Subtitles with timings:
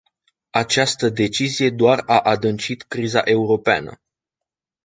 [0.49, 4.01] Această decizie doar a adâncit criza europeană.